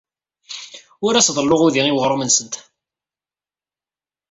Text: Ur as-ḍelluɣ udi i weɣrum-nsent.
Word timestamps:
Ur 1.05 1.13
as-ḍelluɣ 1.15 1.59
udi 1.65 1.81
i 1.87 1.93
weɣrum-nsent. 1.95 2.55